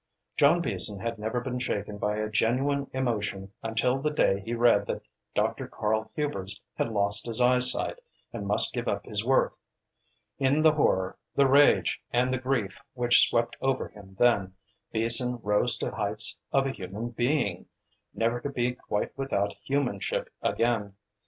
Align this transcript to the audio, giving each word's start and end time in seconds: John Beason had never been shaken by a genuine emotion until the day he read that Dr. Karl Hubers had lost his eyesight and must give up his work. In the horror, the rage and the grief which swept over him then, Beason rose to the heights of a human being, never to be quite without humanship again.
John 0.35 0.61
Beason 0.61 0.99
had 0.99 1.19
never 1.19 1.39
been 1.39 1.59
shaken 1.59 1.99
by 1.99 2.17
a 2.17 2.27
genuine 2.27 2.89
emotion 2.91 3.53
until 3.61 3.99
the 4.01 4.09
day 4.09 4.39
he 4.39 4.55
read 4.55 4.87
that 4.87 5.03
Dr. 5.35 5.67
Karl 5.67 6.09
Hubers 6.15 6.59
had 6.73 6.89
lost 6.91 7.27
his 7.27 7.39
eyesight 7.39 7.99
and 8.33 8.47
must 8.47 8.73
give 8.73 8.87
up 8.87 9.05
his 9.05 9.23
work. 9.23 9.55
In 10.39 10.63
the 10.63 10.71
horror, 10.73 11.19
the 11.35 11.45
rage 11.45 12.01
and 12.11 12.33
the 12.33 12.39
grief 12.39 12.81
which 12.95 13.29
swept 13.29 13.55
over 13.61 13.89
him 13.89 14.15
then, 14.17 14.55
Beason 14.91 15.39
rose 15.43 15.77
to 15.77 15.91
the 15.91 15.95
heights 15.95 16.35
of 16.51 16.65
a 16.65 16.71
human 16.71 17.09
being, 17.09 17.67
never 18.11 18.41
to 18.41 18.49
be 18.49 18.71
quite 18.73 19.15
without 19.15 19.53
humanship 19.69 20.29
again. 20.41 20.95